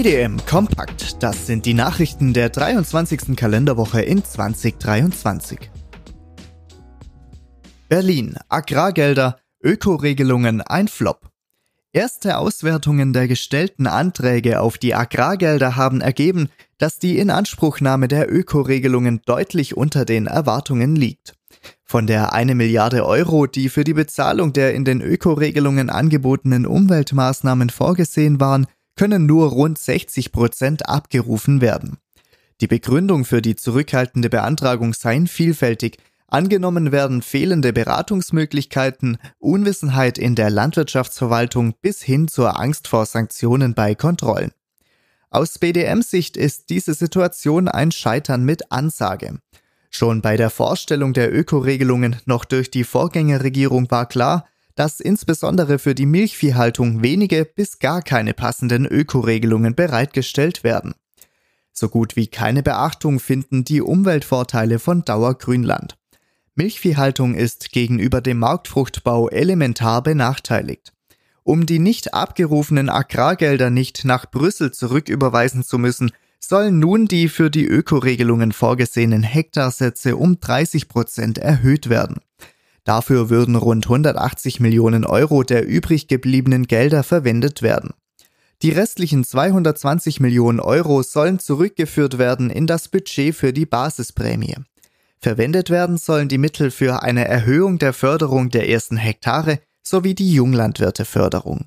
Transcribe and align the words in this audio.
BDM 0.00 0.36
Kompakt, 0.46 1.24
das 1.24 1.48
sind 1.48 1.66
die 1.66 1.74
Nachrichten 1.74 2.32
der 2.32 2.50
23. 2.50 3.34
Kalenderwoche 3.34 4.00
in 4.00 4.24
2023. 4.24 5.58
Berlin, 7.88 8.36
Agrargelder, 8.48 9.40
Ökoregelungen 9.60 10.60
ein 10.60 10.86
Flop. 10.86 11.28
Erste 11.92 12.38
Auswertungen 12.38 13.12
der 13.12 13.26
gestellten 13.26 13.88
Anträge 13.88 14.60
auf 14.60 14.78
die 14.78 14.94
Agrargelder 14.94 15.74
haben 15.74 16.00
ergeben, 16.00 16.48
dass 16.78 17.00
die 17.00 17.18
Inanspruchnahme 17.18 18.06
der 18.06 18.32
Ökoregelungen 18.32 19.22
deutlich 19.26 19.76
unter 19.76 20.04
den 20.04 20.28
Erwartungen 20.28 20.94
liegt. 20.94 21.34
Von 21.82 22.06
der 22.06 22.32
eine 22.32 22.54
Milliarde 22.54 23.04
Euro, 23.04 23.48
die 23.48 23.68
für 23.68 23.82
die 23.82 23.94
Bezahlung 23.94 24.52
der 24.52 24.74
in 24.74 24.84
den 24.84 25.00
Ökoregelungen 25.00 25.90
angebotenen 25.90 26.66
Umweltmaßnahmen 26.66 27.70
vorgesehen 27.70 28.38
waren, 28.38 28.68
können 28.98 29.24
nur 29.24 29.48
rund 29.48 29.78
60 29.78 30.32
Prozent 30.32 30.86
abgerufen 30.86 31.62
werden. 31.62 31.96
Die 32.60 32.66
Begründung 32.66 33.24
für 33.24 33.40
die 33.40 33.56
zurückhaltende 33.56 34.28
Beantragung 34.28 34.92
seien 34.92 35.26
vielfältig, 35.26 35.96
Angenommen 36.30 36.92
werden 36.92 37.22
fehlende 37.22 37.72
Beratungsmöglichkeiten, 37.72 39.16
Unwissenheit 39.38 40.18
in 40.18 40.34
der 40.34 40.50
Landwirtschaftsverwaltung 40.50 41.72
bis 41.80 42.02
hin 42.02 42.28
zur 42.28 42.60
Angst 42.60 42.86
vor 42.86 43.06
Sanktionen 43.06 43.72
bei 43.72 43.94
Kontrollen. 43.94 44.52
Aus 45.30 45.58
BDM-Sicht 45.58 46.36
ist 46.36 46.68
diese 46.68 46.92
Situation 46.92 47.66
ein 47.66 47.92
Scheitern 47.92 48.44
mit 48.44 48.70
Ansage. 48.70 49.38
Schon 49.88 50.20
bei 50.20 50.36
der 50.36 50.50
Vorstellung 50.50 51.14
der 51.14 51.34
Ökoregelungen 51.34 52.16
noch 52.26 52.44
durch 52.44 52.70
die 52.70 52.84
Vorgängerregierung 52.84 53.90
war 53.90 54.04
klar, 54.04 54.46
dass 54.78 55.00
insbesondere 55.00 55.80
für 55.80 55.96
die 55.96 56.06
Milchviehhaltung 56.06 57.02
wenige 57.02 57.44
bis 57.44 57.80
gar 57.80 58.00
keine 58.00 58.32
passenden 58.32 58.86
Ökoregelungen 58.86 59.74
bereitgestellt 59.74 60.62
werden. 60.62 60.94
So 61.72 61.88
gut 61.88 62.14
wie 62.14 62.28
keine 62.28 62.62
Beachtung 62.62 63.18
finden 63.18 63.64
die 63.64 63.82
Umweltvorteile 63.82 64.78
von 64.78 65.04
Dauergrünland. 65.04 65.98
Milchviehhaltung 66.54 67.34
ist 67.34 67.72
gegenüber 67.72 68.20
dem 68.20 68.38
Marktfruchtbau 68.38 69.28
elementar 69.28 70.00
benachteiligt. 70.00 70.92
Um 71.42 71.66
die 71.66 71.80
nicht 71.80 72.14
abgerufenen 72.14 72.88
Agrargelder 72.88 73.70
nicht 73.70 74.04
nach 74.04 74.30
Brüssel 74.30 74.70
zurücküberweisen 74.70 75.64
zu 75.64 75.78
müssen, 75.78 76.12
sollen 76.38 76.78
nun 76.78 77.06
die 77.06 77.28
für 77.28 77.50
die 77.50 77.66
Ökoregelungen 77.66 78.52
vorgesehenen 78.52 79.24
Hektarsätze 79.24 80.16
um 80.16 80.38
30 80.38 80.86
Prozent 80.86 81.38
erhöht 81.38 81.88
werden. 81.88 82.20
Dafür 82.88 83.28
würden 83.28 83.54
rund 83.54 83.84
180 83.84 84.60
Millionen 84.60 85.04
Euro 85.04 85.42
der 85.42 85.68
übrig 85.68 86.08
gebliebenen 86.08 86.66
Gelder 86.66 87.02
verwendet 87.02 87.60
werden. 87.60 87.90
Die 88.62 88.70
restlichen 88.70 89.24
220 89.24 90.20
Millionen 90.20 90.58
Euro 90.58 91.02
sollen 91.02 91.38
zurückgeführt 91.38 92.16
werden 92.16 92.48
in 92.48 92.66
das 92.66 92.88
Budget 92.88 93.34
für 93.34 93.52
die 93.52 93.66
Basisprämie. 93.66 94.56
Verwendet 95.20 95.68
werden 95.68 95.98
sollen 95.98 96.28
die 96.28 96.38
Mittel 96.38 96.70
für 96.70 97.02
eine 97.02 97.28
Erhöhung 97.28 97.78
der 97.78 97.92
Förderung 97.92 98.48
der 98.48 98.70
ersten 98.70 98.96
Hektare 98.96 99.60
sowie 99.82 100.14
die 100.14 100.32
Junglandwirteförderung. 100.32 101.66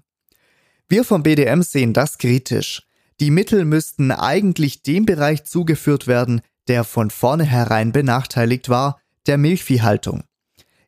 Wir 0.89 1.03
vom 1.03 1.21
BDM 1.21 1.61
sehen 1.61 1.93
das 1.93 2.17
kritisch. 2.17 2.81
Die 3.19 3.29
Mittel 3.29 3.65
müssten 3.65 4.09
eigentlich 4.09 4.81
dem 4.81 5.05
Bereich 5.05 5.43
zugeführt 5.43 6.07
werden, 6.07 6.41
der 6.67 6.83
von 6.83 7.11
vornherein 7.11 7.91
benachteiligt 7.91 8.69
war, 8.69 8.99
der 9.27 9.37
Milchviehhaltung. 9.37 10.23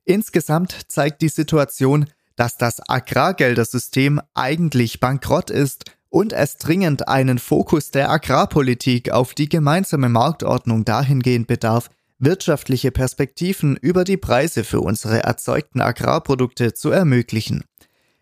Insgesamt 0.05 0.75
zeigt 0.87 1.21
die 1.21 1.29
Situation, 1.29 2.07
dass 2.35 2.57
das 2.57 2.81
Agrargeldersystem 2.87 4.21
eigentlich 4.33 4.99
bankrott 4.99 5.49
ist 5.49 5.85
und 6.09 6.33
es 6.33 6.57
dringend 6.57 7.07
einen 7.07 7.39
Fokus 7.39 7.91
der 7.91 8.09
Agrarpolitik 8.09 9.11
auf 9.11 9.33
die 9.33 9.49
gemeinsame 9.49 10.09
Marktordnung 10.09 10.85
dahingehend 10.85 11.47
bedarf, 11.47 11.89
wirtschaftliche 12.19 12.91
Perspektiven 12.91 13.75
über 13.77 14.03
die 14.03 14.17
Preise 14.17 14.63
für 14.63 14.81
unsere 14.81 15.23
erzeugten 15.23 15.81
Agrarprodukte 15.81 16.73
zu 16.73 16.91
ermöglichen. 16.91 17.63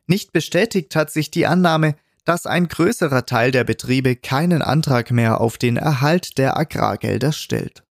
Nicht 0.07 0.31
bestätigt 0.31 0.95
hat 0.95 1.11
sich 1.11 1.31
die 1.31 1.47
Annahme, 1.47 1.95
dass 2.25 2.45
ein 2.45 2.67
größerer 2.67 3.25
Teil 3.25 3.51
der 3.51 3.63
Betriebe 3.63 4.15
keinen 4.15 4.61
Antrag 4.61 5.11
mehr 5.11 5.41
auf 5.41 5.57
den 5.57 5.77
Erhalt 5.77 6.37
der 6.37 6.57
Agrargelder 6.57 7.31
stellt. 7.31 7.83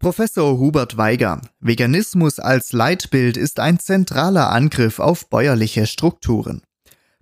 Professor 0.00 0.58
Hubert 0.60 0.96
Weiger 0.96 1.40
Veganismus 1.58 2.38
als 2.38 2.72
Leitbild 2.72 3.36
ist 3.36 3.58
ein 3.58 3.80
zentraler 3.80 4.48
Angriff 4.52 5.00
auf 5.00 5.28
bäuerliche 5.28 5.88
Strukturen. 5.88 6.62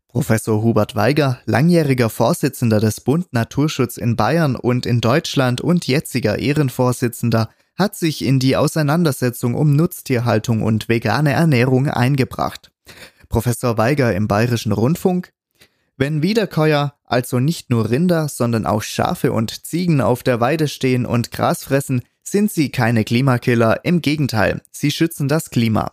Professor 0.09 0.63
Hubert 0.63 0.95
Weiger, 0.95 1.41
langjähriger 1.47 2.11
Vorsitzender 2.11 2.79
des 2.79 3.01
Bund 3.01 3.33
Naturschutz 3.33 3.97
in 3.97 4.15
Bayern 4.15 4.57
und 4.57 4.85
in 4.85 5.01
Deutschland 5.01 5.63
und 5.63 5.87
jetziger 5.87 6.39
Ehrenvorsitzender 6.39 7.49
hat 7.77 7.97
sich 7.97 8.23
in 8.23 8.41
die 8.41 8.57
Auseinandersetzung 8.57 9.55
um 9.55 9.75
Nutztierhaltung 9.75 10.63
und 10.63 10.91
vegane 10.91 11.33
Ernährung 11.33 11.89
eingebracht. 11.89 12.73
Professor 13.31 13.79
Weiger 13.79 14.15
im 14.15 14.29
Bayerischen 14.29 14.73
Rundfunk 14.73 15.33
wenn 15.99 16.23
Wiederkäuer, 16.23 16.95
also 17.05 17.41
nicht 17.41 17.71
nur 17.71 17.89
Rinder, 17.89 18.29
sondern 18.29 18.67
auch 18.67 18.83
Schafe 18.83 19.33
und 19.33 19.65
Ziegen 19.65 20.03
auf 20.03 20.23
der 20.23 20.41
Weide 20.41 20.69
stehen 20.69 21.07
und 21.07 21.31
Gras 21.31 21.65
fressen, 21.65 22.03
sind 22.29 22.51
sie 22.51 22.71
keine 22.71 23.05
Klimakiller, 23.05 23.85
im 23.85 24.03
Gegenteil, 24.03 24.63
sie 24.73 24.91
schützen 24.91 25.29
das 25.29 25.51
Klima. 25.51 25.91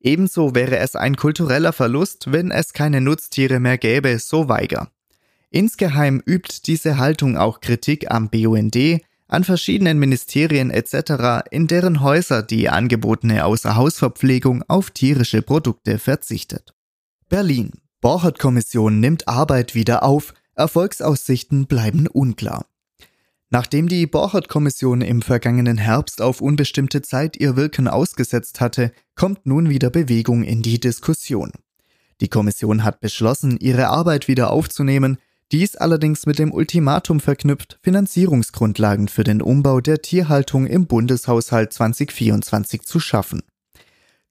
Ebenso 0.00 0.54
wäre 0.54 0.78
es 0.78 0.96
ein 0.96 1.16
kultureller 1.16 1.72
Verlust, 1.72 2.32
wenn 2.32 2.50
es 2.50 2.72
keine 2.72 3.00
Nutztiere 3.00 3.60
mehr 3.60 3.78
gäbe, 3.78 4.18
so 4.18 4.48
Weiger. 4.48 4.90
Insgeheim 5.50 6.22
übt 6.26 6.62
diese 6.66 6.98
Haltung 6.98 7.36
auch 7.36 7.60
Kritik 7.60 8.10
am 8.10 8.28
BUND, 8.30 8.76
an 9.28 9.44
verschiedenen 9.44 9.98
Ministerien 9.98 10.70
etc., 10.70 11.46
in 11.50 11.66
deren 11.66 12.02
Häuser 12.02 12.42
die 12.42 12.68
angebotene 12.68 13.44
Außerhausverpflegung 13.44 14.64
auf 14.68 14.90
tierische 14.90 15.42
Produkte 15.42 15.98
verzichtet. 15.98 16.74
Berlin. 17.28 17.70
Borchert-Kommission 18.00 18.98
nimmt 18.98 19.28
Arbeit 19.28 19.76
wieder 19.76 20.02
auf, 20.02 20.34
Erfolgsaussichten 20.54 21.66
bleiben 21.66 22.08
unklar. 22.08 22.66
Nachdem 23.54 23.86
die 23.86 24.06
Borchert-Kommission 24.06 25.02
im 25.02 25.20
vergangenen 25.20 25.76
Herbst 25.76 26.22
auf 26.22 26.40
unbestimmte 26.40 27.02
Zeit 27.02 27.36
ihr 27.36 27.54
Wirken 27.54 27.86
ausgesetzt 27.86 28.62
hatte, 28.62 28.92
kommt 29.14 29.44
nun 29.44 29.68
wieder 29.68 29.90
Bewegung 29.90 30.42
in 30.42 30.62
die 30.62 30.80
Diskussion. 30.80 31.52
Die 32.22 32.28
Kommission 32.28 32.82
hat 32.82 33.00
beschlossen, 33.00 33.58
ihre 33.60 33.88
Arbeit 33.88 34.26
wieder 34.26 34.50
aufzunehmen, 34.50 35.18
dies 35.52 35.76
allerdings 35.76 36.24
mit 36.24 36.38
dem 36.38 36.50
Ultimatum 36.50 37.20
verknüpft, 37.20 37.78
Finanzierungsgrundlagen 37.82 39.08
für 39.08 39.22
den 39.22 39.42
Umbau 39.42 39.82
der 39.82 40.00
Tierhaltung 40.00 40.66
im 40.66 40.86
Bundeshaushalt 40.86 41.74
2024 41.74 42.80
zu 42.84 43.00
schaffen. 43.00 43.42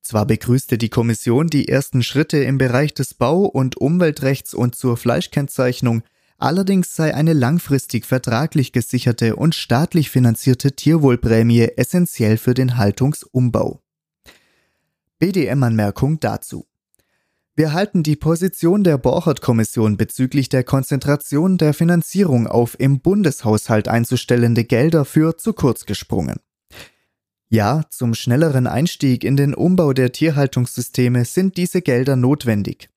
Zwar 0.02 0.26
begrüßte 0.26 0.80
die 0.80 0.90
Kommission 0.90 1.46
die 1.46 1.68
ersten 1.68 2.02
Schritte 2.02 2.38
im 2.38 2.58
Bereich 2.58 2.96
des 2.96 3.14
Bau- 3.14 3.46
und 3.46 3.78
Umweltrechts 3.78 4.56
und 4.56 4.74
zur 4.74 4.98
Fleischkennzeichnung, 4.98 6.02
allerdings 6.42 6.96
sei 6.96 7.14
eine 7.14 7.34
langfristig 7.34 8.06
vertraglich 8.06 8.72
gesicherte 8.72 9.36
und 9.36 9.56
staatlich 9.56 10.10
finanzierte 10.10 10.76
Tierwohlprämie 10.76 11.70
essentiell 11.78 12.38
für 12.38 12.54
den 12.54 12.78
Haltungsumbau. 12.78 13.82
BDM-Anmerkung 15.20 16.20
dazu. 16.20 16.66
Wir 17.56 17.74
halten 17.74 18.02
die 18.02 18.16
Position 18.16 18.84
der 18.84 18.98
Borchert-Kommission 18.98 19.98
bezüglich 19.98 20.50
der 20.50 20.64
Konzentration 20.64 21.58
der 21.58 21.74
Finanzierung 21.74 22.48
auf 22.48 22.80
im 22.80 23.02
Bundeshaushalt 23.02 23.88
einzustellende 23.88 24.64
Gelder 24.64 25.06
für 25.06 25.38
zu 25.38 25.54
kurz 25.54 25.86
gesprungen. 25.86 26.38
Ja, 27.50 27.84
zum 27.90 28.14
schnelleren 28.14 28.66
Einstieg 28.66 29.26
in 29.26 29.36
den 29.36 29.54
Umbau 29.54 29.92
der 29.92 30.14
Tierhaltungssysteme 30.14 31.26
sind 31.26 31.58
diese 31.58 31.82
Gelder 31.82 32.16
notwendig. 32.16 32.91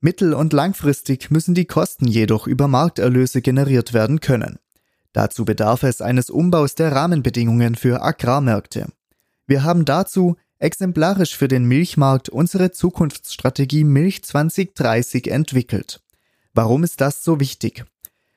Mittel- 0.00 0.32
und 0.32 0.52
langfristig 0.52 1.30
müssen 1.30 1.54
die 1.54 1.66
Kosten 1.66 2.06
jedoch 2.06 2.46
über 2.46 2.68
Markterlöse 2.68 3.42
generiert 3.42 3.92
werden 3.92 4.20
können. 4.20 4.58
Dazu 5.12 5.44
bedarf 5.44 5.82
es 5.82 6.00
eines 6.00 6.30
Umbaus 6.30 6.74
der 6.74 6.92
Rahmenbedingungen 6.92 7.74
für 7.74 8.02
Agrarmärkte. 8.02 8.86
Wir 9.46 9.62
haben 9.62 9.84
dazu 9.84 10.36
exemplarisch 10.58 11.36
für 11.36 11.48
den 11.48 11.64
Milchmarkt 11.64 12.28
unsere 12.28 12.70
Zukunftsstrategie 12.70 13.84
Milch 13.84 14.22
2030 14.22 15.30
entwickelt. 15.30 16.00
Warum 16.54 16.84
ist 16.84 17.00
das 17.00 17.22
so 17.22 17.40
wichtig? 17.40 17.84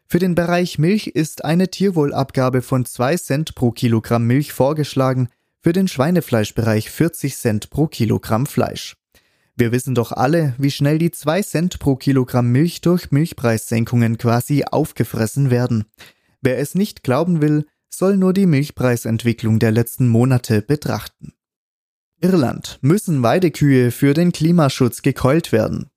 Für 0.07 0.19
den 0.19 0.35
Bereich 0.35 0.77
Milch 0.79 1.07
ist 1.07 1.45
eine 1.45 1.69
Tierwohlabgabe 1.69 2.61
von 2.61 2.85
2 2.85 3.17
Cent 3.17 3.55
pro 3.55 3.71
Kilogramm 3.71 4.25
Milch 4.25 4.53
vorgeschlagen, 4.53 5.29
für 5.61 5.71
den 5.71 5.87
Schweinefleischbereich 5.87 6.89
40 6.91 7.37
Cent 7.37 7.69
pro 7.69 7.87
Kilogramm 7.87 8.45
Fleisch. 8.45 8.97
Wir 9.55 9.71
wissen 9.71 9.93
doch 9.93 10.11
alle, 10.11 10.55
wie 10.57 10.71
schnell 10.71 10.97
die 10.97 11.11
2 11.11 11.43
Cent 11.43 11.79
pro 11.79 11.95
Kilogramm 11.95 12.51
Milch 12.51 12.81
durch 12.81 13.11
Milchpreissenkungen 13.11 14.17
quasi 14.17 14.63
aufgefressen 14.63 15.51
werden. 15.51 15.85
Wer 16.41 16.57
es 16.57 16.73
nicht 16.73 17.03
glauben 17.03 17.41
will, 17.41 17.67
soll 17.89 18.17
nur 18.17 18.33
die 18.33 18.47
Milchpreisentwicklung 18.47 19.59
der 19.59 19.71
letzten 19.71 20.07
Monate 20.07 20.63
betrachten. 20.63 21.33
Irland 22.19 22.79
müssen 22.81 23.21
Weidekühe 23.21 23.91
für 23.91 24.13
den 24.13 24.31
Klimaschutz 24.31 25.03
gekeult 25.03 25.51
werden. 25.51 25.91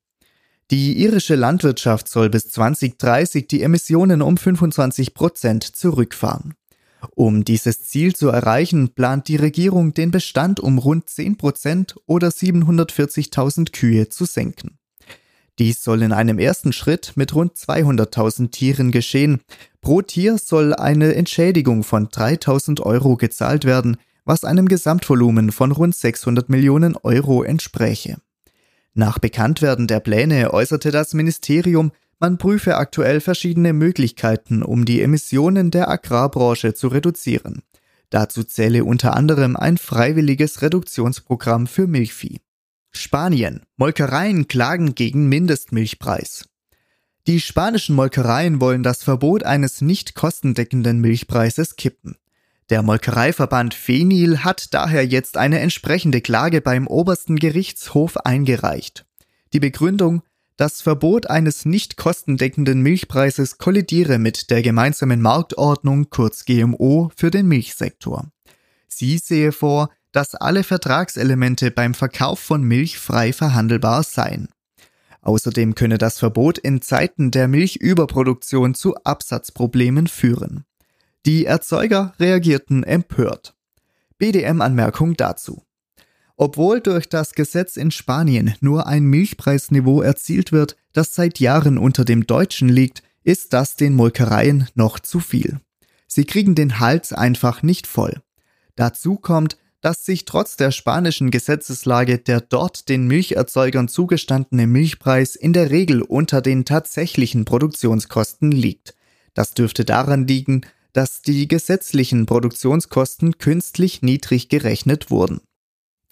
Die 0.70 1.00
irische 1.00 1.36
Landwirtschaft 1.36 2.08
soll 2.08 2.28
bis 2.28 2.48
2030 2.48 3.46
die 3.46 3.62
Emissionen 3.62 4.20
um 4.20 4.36
25 4.36 5.14
Prozent 5.14 5.64
zurückfahren. 5.64 6.54
Um 7.14 7.44
dieses 7.44 7.84
Ziel 7.84 8.14
zu 8.14 8.28
erreichen, 8.28 8.94
plant 8.94 9.28
die 9.28 9.36
Regierung, 9.36 9.94
den 9.94 10.10
Bestand 10.10 10.60
um 10.60 10.78
rund 10.78 11.08
10 11.08 11.36
Prozent 11.36 11.96
oder 12.06 12.28
740.000 12.28 13.72
Kühe 13.72 14.08
zu 14.08 14.24
senken. 14.24 14.78
Dies 15.58 15.82
soll 15.82 16.02
in 16.02 16.12
einem 16.12 16.38
ersten 16.38 16.72
Schritt 16.72 17.12
mit 17.16 17.34
rund 17.34 17.54
200.000 17.54 18.50
Tieren 18.50 18.90
geschehen. 18.90 19.40
Pro 19.80 20.02
Tier 20.02 20.36
soll 20.36 20.74
eine 20.74 21.14
Entschädigung 21.14 21.82
von 21.82 22.08
3.000 22.08 22.82
Euro 22.82 23.16
gezahlt 23.16 23.64
werden, 23.64 23.96
was 24.26 24.44
einem 24.44 24.68
Gesamtvolumen 24.68 25.52
von 25.52 25.72
rund 25.72 25.94
600 25.94 26.50
Millionen 26.50 26.96
Euro 26.96 27.42
entspräche. 27.42 28.18
Nach 28.92 29.18
Bekanntwerden 29.18 29.86
der 29.86 30.00
Pläne 30.00 30.52
äußerte 30.52 30.90
das 30.90 31.14
Ministerium, 31.14 31.92
man 32.18 32.38
prüfe 32.38 32.76
aktuell 32.76 33.20
verschiedene 33.20 33.72
Möglichkeiten, 33.72 34.62
um 34.62 34.84
die 34.84 35.02
Emissionen 35.02 35.70
der 35.70 35.88
Agrarbranche 35.88 36.74
zu 36.74 36.88
reduzieren. 36.88 37.62
Dazu 38.10 38.44
zähle 38.44 38.84
unter 38.84 39.16
anderem 39.16 39.56
ein 39.56 39.78
freiwilliges 39.78 40.62
Reduktionsprogramm 40.62 41.66
für 41.66 41.86
Milchvieh. 41.86 42.40
Spanien. 42.92 43.62
Molkereien 43.76 44.48
klagen 44.48 44.94
gegen 44.94 45.28
Mindestmilchpreis. 45.28 46.48
Die 47.26 47.40
spanischen 47.40 47.96
Molkereien 47.96 48.60
wollen 48.60 48.82
das 48.82 49.02
Verbot 49.02 49.42
eines 49.42 49.80
nicht 49.80 50.14
kostendeckenden 50.14 51.00
Milchpreises 51.00 51.76
kippen. 51.76 52.16
Der 52.70 52.82
Molkereiverband 52.82 53.74
FENIL 53.74 54.38
hat 54.38 54.72
daher 54.72 55.04
jetzt 55.04 55.36
eine 55.36 55.60
entsprechende 55.60 56.20
Klage 56.20 56.60
beim 56.60 56.86
obersten 56.86 57.36
Gerichtshof 57.36 58.16
eingereicht. 58.18 59.06
Die 59.52 59.60
Begründung, 59.60 60.22
das 60.56 60.80
Verbot 60.80 61.28
eines 61.28 61.64
nicht 61.64 61.96
kostendeckenden 61.96 62.80
Milchpreises 62.80 63.58
kollidiere 63.58 64.18
mit 64.18 64.50
der 64.50 64.62
gemeinsamen 64.62 65.20
Marktordnung 65.20 66.08
kurz 66.08 66.44
GMO 66.44 67.10
für 67.14 67.30
den 67.30 67.46
Milchsektor. 67.46 68.30
Sie 68.88 69.18
sehe 69.18 69.52
vor, 69.52 69.90
dass 70.12 70.34
alle 70.34 70.64
Vertragselemente 70.64 71.70
beim 71.70 71.92
Verkauf 71.92 72.40
von 72.40 72.62
Milch 72.62 72.98
frei 72.98 73.34
verhandelbar 73.34 74.02
seien. 74.02 74.48
Außerdem 75.20 75.74
könne 75.74 75.98
das 75.98 76.18
Verbot 76.18 76.56
in 76.56 76.80
Zeiten 76.80 77.30
der 77.30 77.48
Milchüberproduktion 77.48 78.74
zu 78.74 78.94
Absatzproblemen 79.04 80.06
führen. 80.06 80.64
Die 81.26 81.44
Erzeuger 81.44 82.14
reagierten 82.18 82.84
empört. 82.84 83.54
BDM-Anmerkung 84.18 85.16
dazu. 85.16 85.65
Obwohl 86.36 86.80
durch 86.80 87.08
das 87.08 87.32
Gesetz 87.32 87.76
in 87.76 87.90
Spanien 87.90 88.54
nur 88.60 88.86
ein 88.86 89.04
Milchpreisniveau 89.04 90.02
erzielt 90.02 90.52
wird, 90.52 90.76
das 90.92 91.14
seit 91.14 91.40
Jahren 91.40 91.78
unter 91.78 92.04
dem 92.04 92.26
deutschen 92.26 92.68
liegt, 92.68 93.02
ist 93.24 93.52
das 93.52 93.74
den 93.76 93.94
Molkereien 93.94 94.68
noch 94.74 95.00
zu 95.00 95.20
viel. 95.20 95.60
Sie 96.06 96.24
kriegen 96.24 96.54
den 96.54 96.78
Hals 96.78 97.12
einfach 97.12 97.62
nicht 97.62 97.86
voll. 97.86 98.20
Dazu 98.76 99.16
kommt, 99.16 99.56
dass 99.80 100.04
sich 100.04 100.24
trotz 100.24 100.56
der 100.56 100.72
spanischen 100.72 101.30
Gesetzeslage 101.30 102.18
der 102.18 102.40
dort 102.40 102.88
den 102.88 103.06
Milcherzeugern 103.06 103.88
zugestandene 103.88 104.66
Milchpreis 104.66 105.36
in 105.36 105.52
der 105.52 105.70
Regel 105.70 106.02
unter 106.02 106.42
den 106.42 106.64
tatsächlichen 106.64 107.44
Produktionskosten 107.44 108.50
liegt. 108.52 108.94
Das 109.34 109.54
dürfte 109.54 109.84
daran 109.84 110.26
liegen, 110.26 110.62
dass 110.92 111.22
die 111.22 111.46
gesetzlichen 111.46 112.26
Produktionskosten 112.26 113.38
künstlich 113.38 114.02
niedrig 114.02 114.48
gerechnet 114.48 115.10
wurden. 115.10 115.40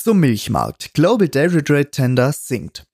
Zum 0.04 0.20
Milchmarkt. 0.20 0.92
Global 0.92 1.28
Dairy 1.28 1.64
Trade 1.64 1.90
Tender 1.90 2.30
sinkt. 2.30 2.84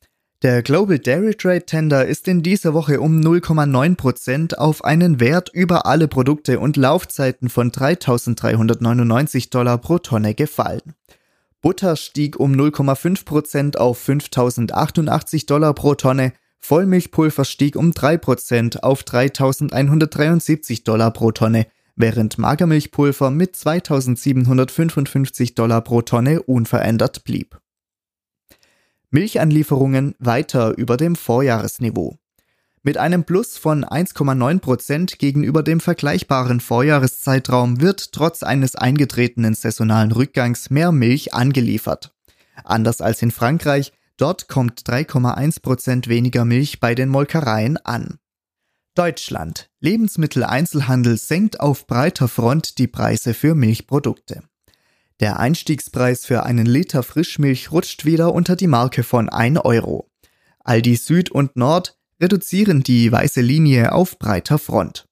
Der 0.45 0.63
Global 0.63 1.01
Dairy 1.01 1.35
Trade 1.35 1.67
Tender 1.67 2.07
ist 2.07 2.29
in 2.29 2.45
dieser 2.45 2.73
Woche 2.73 3.01
um 3.01 3.19
0,9% 3.19 4.55
auf 4.55 4.85
einen 4.85 5.19
Wert 5.19 5.51
über 5.53 5.87
alle 5.87 6.07
Produkte 6.07 6.61
und 6.61 6.77
Laufzeiten 6.77 7.49
von 7.49 7.73
3.399 7.73 9.51
Dollar 9.51 9.79
pro 9.79 9.99
Tonne 9.99 10.37
gefallen. 10.37 10.95
Butter 11.61 11.97
stieg 11.97 12.39
um 12.39 12.53
0,5% 12.53 13.77
auf 13.77 14.09
5.088 14.09 15.47
Dollar 15.47 15.75
pro 15.75 15.97
Tonne, 15.97 16.33
Vollmilchpulver 16.61 17.45
stieg 17.45 17.75
um 17.75 17.91
3% 17.91 18.85
auf 18.85 19.03
3.173 19.03 20.85
Dollar 20.85 21.11
pro 21.11 21.33
Tonne, 21.33 21.67
während 21.97 22.39
Magermilchpulver 22.39 23.31
mit 23.31 23.57
2.755 23.57 25.55
Dollar 25.55 25.81
pro 25.81 26.03
Tonne 26.03 26.43
unverändert 26.43 27.25
blieb. 27.25 27.59
Milchanlieferungen 29.11 30.15
weiter 30.21 30.79
über 30.79 30.97
dem 30.97 31.17
Vorjahresniveau. 31.17 32.17
Mit 32.83 32.97
einem 32.97 33.25
Plus 33.25 33.59
von 33.59 33.85
1,9% 33.85 35.19
gegenüber 35.19 35.63
dem 35.63 35.81
vergleichbaren 35.81 36.61
Vorjahreszeitraum 36.61 37.81
wird 37.81 38.13
trotz 38.13 38.43
eines 38.43 38.77
eingetretenen 38.77 39.55
saisonalen 39.55 40.13
Rückgangs 40.13 40.71
mehr 40.71 40.93
Milch 40.93 41.35
angeliefert. 41.35 42.15
Anders 42.65 43.01
als 43.01 43.21
in 43.21 43.33
Frankreich, 43.33 43.93
dort 44.17 44.49
kommt 44.49 44.81
3,1% 44.83 46.09
weniger 46.09 46.45
Milch 46.45 46.79
bei 46.79 46.95
den 46.95 47.09
Molkereien 47.09 47.77
an. 47.79 48.20
Deutschland. 48.95 49.71
Lebensmitteleinzelhandel 49.81 51.17
senkt 51.17 51.61
auf 51.61 51.87
breiter 51.87 52.29
Front 52.29 52.79
die 52.79 52.89
Preise 52.89 53.35
für 53.35 53.55
Milchprodukte. 53.55 54.43
Der 55.21 55.39
Einstiegspreis 55.39 56.25
für 56.25 56.43
einen 56.43 56.67
Liter 56.67 57.03
Frischmilch 57.03 57.71
rutscht 57.71 58.05
wieder 58.05 58.35
unter 58.35 58.57
die 58.57 58.67
Marke 58.67 59.03
von 59.03 59.29
1 59.29 59.61
Euro. 59.61 60.11
Aldi 60.65 60.97
Süd 60.97 61.31
und 61.31 61.57
Nord 61.57 61.99
reduzieren 62.21 62.83
die 62.83 63.13
weiße 63.13 63.41
Linie 63.41 63.93
auf 63.93 64.19
breiter 64.19 64.59
Front. 64.59 65.07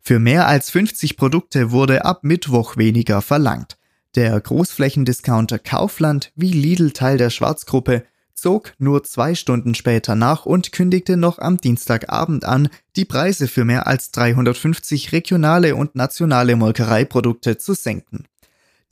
Für 0.00 0.18
mehr 0.18 0.46
als 0.46 0.70
50 0.70 1.16
Produkte 1.16 1.70
wurde 1.70 2.04
ab 2.04 2.24
Mittwoch 2.24 2.76
weniger 2.76 3.22
verlangt. 3.22 3.76
Der 4.16 4.40
Großflächendiscounter 4.40 5.58
Kaufland 5.58 6.32
wie 6.34 6.52
Lidl 6.52 6.90
Teil 6.92 7.16
der 7.16 7.30
Schwarzgruppe 7.30 8.04
zog 8.40 8.72
nur 8.78 9.04
zwei 9.04 9.34
Stunden 9.34 9.74
später 9.74 10.14
nach 10.14 10.46
und 10.46 10.72
kündigte 10.72 11.16
noch 11.16 11.38
am 11.38 11.58
Dienstagabend 11.58 12.44
an, 12.44 12.68
die 12.96 13.04
Preise 13.04 13.48
für 13.48 13.64
mehr 13.64 13.86
als 13.86 14.10
350 14.12 15.12
regionale 15.12 15.76
und 15.76 15.94
nationale 15.94 16.56
Molkereiprodukte 16.56 17.58
zu 17.58 17.74
senken. 17.74 18.24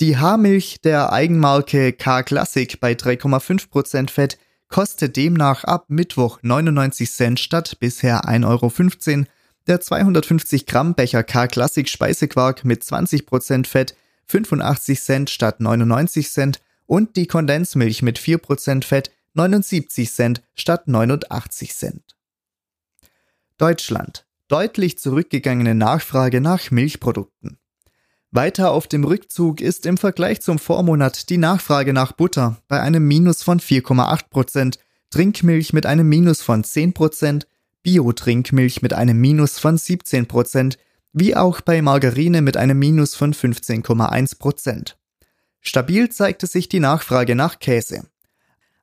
Die 0.00 0.16
Haarmilch 0.16 0.80
der 0.82 1.12
Eigenmarke 1.12 1.92
K 1.92 2.22
Classic 2.22 2.78
bei 2.78 2.92
3,5% 2.92 4.10
Fett 4.10 4.38
kostet 4.68 5.16
demnach 5.16 5.64
ab 5.64 5.86
Mittwoch 5.88 6.38
99 6.42 7.10
Cent 7.10 7.40
statt 7.40 7.78
bisher 7.80 8.26
1,15 8.26 8.46
Euro. 8.46 9.24
Der 9.66 9.80
250 9.80 10.66
Gramm 10.66 10.94
Becher 10.94 11.24
K 11.24 11.46
Classic 11.48 11.88
Speisequark 11.88 12.64
mit 12.64 12.82
20% 12.82 13.66
Fett 13.66 13.96
85 14.26 15.00
Cent 15.00 15.30
statt 15.30 15.60
99 15.60 16.30
Cent 16.30 16.60
und 16.86 17.16
die 17.16 17.26
Kondensmilch 17.26 18.02
mit 18.02 18.18
4% 18.18 18.84
Fett 18.84 19.10
79 19.38 20.10
Cent 20.10 20.42
statt 20.56 20.88
89 20.88 21.72
Cent. 21.72 22.16
Deutschland. 23.56 24.26
Deutlich 24.48 24.98
zurückgegangene 24.98 25.76
Nachfrage 25.76 26.40
nach 26.40 26.72
Milchprodukten. 26.72 27.58
Weiter 28.32 28.72
auf 28.72 28.88
dem 28.88 29.04
Rückzug 29.04 29.60
ist 29.60 29.86
im 29.86 29.96
Vergleich 29.96 30.40
zum 30.40 30.58
Vormonat 30.58 31.30
die 31.30 31.38
Nachfrage 31.38 31.92
nach 31.92 32.10
Butter 32.12 32.60
bei 32.66 32.80
einem 32.80 33.06
Minus 33.06 33.44
von 33.44 33.60
4,8%, 33.60 34.78
Trinkmilch 35.10 35.72
mit 35.72 35.86
einem 35.86 36.08
Minus 36.08 36.42
von 36.42 36.64
10%, 36.64 37.44
Bio-Trinkmilch 37.84 38.82
mit 38.82 38.92
einem 38.92 39.20
Minus 39.20 39.60
von 39.60 39.78
17%, 39.78 40.76
wie 41.12 41.36
auch 41.36 41.60
bei 41.60 41.80
Margarine 41.80 42.42
mit 42.42 42.56
einem 42.56 42.80
Minus 42.80 43.14
von 43.14 43.32
15,1%. 43.32 44.94
Stabil 45.60 46.08
zeigte 46.08 46.48
sich 46.48 46.68
die 46.68 46.80
Nachfrage 46.80 47.36
nach 47.36 47.60
Käse. 47.60 48.08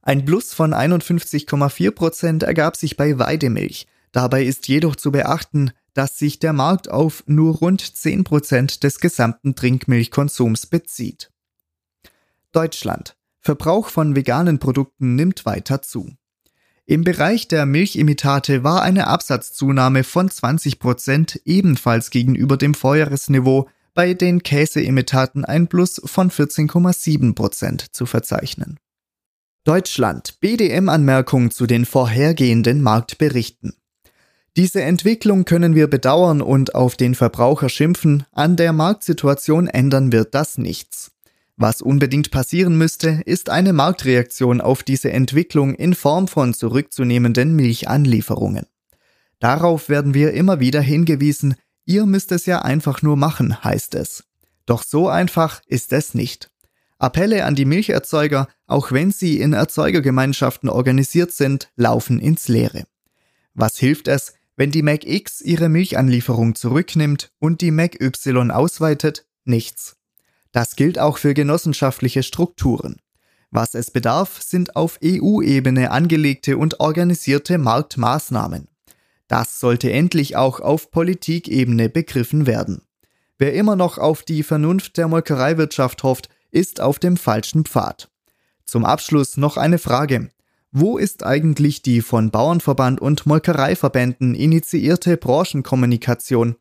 Ein 0.08 0.24
Plus 0.24 0.54
von 0.54 0.76
51,4% 0.76 2.46
ergab 2.46 2.78
sich 2.78 2.96
bei 2.96 3.18
Weidemilch. 3.18 3.88
Dabei 4.12 4.44
ist 4.44 4.68
jedoch 4.68 4.96
zu 4.96 5.12
beachten, 5.12 5.72
dass 5.96 6.20
sich 6.20 6.38
der 6.38 6.54
Markt 6.54 6.92
auf 6.92 7.24
nur 7.26 7.56
rund 7.56 7.82
10% 7.82 8.82
des 8.82 9.00
gesamten 9.00 9.56
Trinkmilchkonsums 9.56 10.68
bezieht. 10.68 11.32
Deutschland. 12.52 13.18
Verbrauch 13.40 13.90
von 13.90 14.16
veganen 14.16 14.60
Produkten 14.60 15.16
nimmt 15.16 15.46
weiter 15.46 15.82
zu. 15.82 16.12
Im 16.86 17.04
Bereich 17.04 17.48
der 17.48 17.66
Milchimitate 17.66 18.64
war 18.64 18.84
eine 18.84 19.08
Absatzzunahme 19.08 20.04
von 20.04 20.30
20% 20.30 21.42
ebenfalls 21.46 22.12
gegenüber 22.12 22.58
dem 22.58 22.76
Vorjahresniveau, 22.76 23.68
bei 23.96 24.14
den 24.14 24.44
Käseimitaten 24.44 25.46
ein 25.46 25.68
Plus 25.68 26.00
von 26.06 26.30
14,7% 26.30 27.88
zu 27.92 28.06
verzeichnen. 28.06 28.78
Deutschland. 29.66 30.40
BDM-Anmerkung 30.42 31.50
zu 31.50 31.66
den 31.66 31.86
vorhergehenden 31.86 32.84
Marktberichten. 32.84 33.74
Diese 34.56 34.84
Entwicklung 34.84 35.44
können 35.44 35.74
wir 35.74 35.88
bedauern 35.88 36.44
und 36.44 36.76
auf 36.76 36.96
den 36.96 37.16
Verbraucher 37.16 37.68
schimpfen, 37.70 38.26
an 38.32 38.58
der 38.58 38.74
Marktsituation 38.74 39.68
ändern 39.68 40.12
wird 40.12 40.36
das 40.36 40.60
nichts. 40.60 41.14
Was 41.58 41.82
unbedingt 41.82 42.30
passieren 42.30 42.78
müsste, 42.78 43.24
ist 43.26 43.50
eine 43.50 43.74
Marktreaktion 43.74 44.62
auf 44.62 44.84
diese 44.84 45.12
Entwicklung 45.12 45.74
in 45.74 45.96
Form 45.96 46.28
von 46.28 46.54
zurückzunehmenden 46.54 47.56
Milchanlieferungen. 47.56 48.68
Darauf 49.40 49.90
werden 49.90 50.14
wir 50.14 50.34
immer 50.34 50.60
wieder 50.60 50.82
hingewiesen, 50.82 51.56
ihr 51.86 52.06
müsst 52.06 52.32
es 52.32 52.46
ja 52.46 52.62
einfach 52.62 53.02
nur 53.02 53.18
machen, 53.18 53.64
heißt 53.64 53.96
es. 53.96 54.26
Doch 54.68 54.84
so 54.84 55.10
einfach 55.10 55.64
ist 55.66 55.92
es 55.92 56.14
nicht. 56.14 56.52
Appelle 57.06 57.46
an 57.46 57.54
die 57.54 57.66
Milcherzeuger, 57.66 58.48
auch 58.66 58.92
wenn 58.92 59.12
sie 59.12 59.40
in 59.40 59.54
Erzeugergemeinschaften 59.54 60.70
organisiert 60.70 61.32
sind, 61.32 61.72
laufen 61.76 62.20
ins 62.20 62.48
Leere. 62.48 62.86
Was 63.54 63.78
hilft 63.78 64.08
es, 64.08 64.34
wenn 64.58 64.72
die 64.72 64.82
Mac 64.82 65.06
X 65.06 65.40
ihre 65.40 65.70
Milchanlieferung 65.70 66.56
zurücknimmt 66.56 67.32
und 67.38 67.62
die 67.62 67.70
Mac 67.70 68.02
Y 68.02 68.50
ausweitet? 68.50 69.28
Nichts. 69.44 69.98
Das 70.52 70.76
gilt 70.76 70.98
auch 70.98 71.20
für 71.20 71.36
genossenschaftliche 71.36 72.24
Strukturen. 72.24 72.96
Was 73.52 73.76
es 73.76 73.92
bedarf, 73.92 74.42
sind 74.42 74.76
auf 74.76 74.98
EU-Ebene 75.04 75.92
angelegte 75.92 76.58
und 76.58 76.80
organisierte 76.80 77.60
Marktmaßnahmen. 77.60 78.68
Das 79.28 79.60
sollte 79.60 79.92
endlich 79.92 80.38
auch 80.38 80.60
auf 80.60 80.90
Politikebene 80.90 81.88
begriffen 81.88 82.48
werden. 82.48 82.82
Wer 83.38 83.54
immer 83.54 83.76
noch 83.76 84.00
auf 84.00 84.24
die 84.24 84.42
Vernunft 84.42 84.98
der 84.98 85.08
Molkereiwirtschaft 85.08 86.02
hofft, 86.02 86.30
ist 86.56 86.82
auf 86.82 86.98
dem 86.98 87.18
falschen 87.18 87.66
Pfad. 87.66 88.10
Zum 88.66 88.86
Abschluss 88.86 89.38
noch 89.38 89.58
eine 89.58 89.78
Frage. 89.78 90.30
Wo 90.72 90.98
ist 90.98 91.24
eigentlich 91.24 91.82
die 91.82 92.02
von 92.02 92.32
Bauernverband 92.32 93.00
und 93.00 93.26
Molkereiverbänden 93.26 94.34
initiierte 94.34 95.18
Branchenkommunikation? 95.18 96.56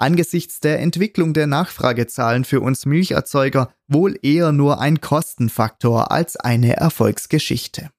angesichts 0.00 0.60
der 0.60 0.80
Entwicklung 0.80 1.34
der 1.34 1.46
Nachfragezahlen 1.46 2.44
für 2.44 2.60
uns 2.60 2.86
Milcherzeuger 2.86 3.72
wohl 3.86 4.18
eher 4.22 4.52
nur 4.52 4.80
ein 4.80 5.00
Kostenfaktor 5.00 6.10
als 6.10 6.36
eine 6.36 6.76
Erfolgsgeschichte. 6.76 7.90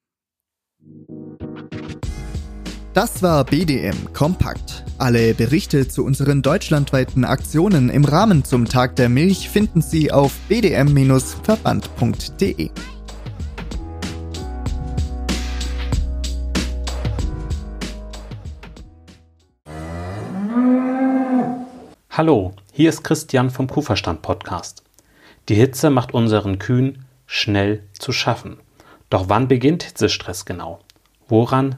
Das 2.94 3.24
war 3.24 3.46
BDM 3.46 4.12
Kompakt. 4.12 4.84
Alle 4.98 5.34
Berichte 5.34 5.88
zu 5.88 6.04
unseren 6.04 6.42
deutschlandweiten 6.42 7.24
Aktionen 7.24 7.90
im 7.90 8.04
Rahmen 8.04 8.44
zum 8.44 8.66
Tag 8.66 8.98
der 8.98 9.08
Milch 9.08 9.50
finden 9.50 9.82
Sie 9.82 10.12
auf 10.12 10.34
bdm-verband.de. 10.50 12.70
Hallo, 22.10 22.54
hier 22.74 22.90
ist 22.90 23.06
Christian 23.06 23.52
vom 23.52 23.68
Kuhverstand 23.68 24.22
Podcast. 24.22 24.84
Die 25.48 25.56
Hitze 25.56 25.92
macht 25.92 26.14
unseren 26.14 26.60
Kühen 26.60 27.06
schnell 27.26 27.84
zu 27.98 28.12
schaffen. 28.12 28.58
Doch 29.10 29.30
wann 29.30 29.48
beginnt 29.48 29.84
Hitzestress 29.84 30.44
genau? 30.44 30.82
Woran 31.30 31.78